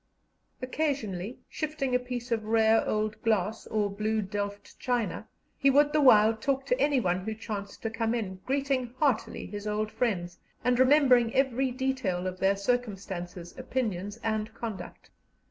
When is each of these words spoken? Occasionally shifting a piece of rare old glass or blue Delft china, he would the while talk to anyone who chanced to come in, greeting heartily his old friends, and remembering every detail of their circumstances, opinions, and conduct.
Occasionally 0.63 1.37
shifting 1.47 1.93
a 1.93 1.99
piece 1.99 2.31
of 2.31 2.45
rare 2.45 2.83
old 2.87 3.21
glass 3.21 3.67
or 3.67 3.87
blue 3.87 4.23
Delft 4.23 4.79
china, 4.79 5.27
he 5.59 5.69
would 5.69 5.93
the 5.93 6.01
while 6.01 6.35
talk 6.35 6.65
to 6.65 6.81
anyone 6.81 7.19
who 7.19 7.35
chanced 7.35 7.83
to 7.83 7.91
come 7.91 8.15
in, 8.15 8.37
greeting 8.43 8.95
heartily 8.97 9.45
his 9.45 9.67
old 9.67 9.91
friends, 9.91 10.39
and 10.63 10.79
remembering 10.79 11.35
every 11.35 11.69
detail 11.69 12.25
of 12.25 12.39
their 12.39 12.55
circumstances, 12.55 13.55
opinions, 13.59 14.17
and 14.23 14.51
conduct. 14.55 15.11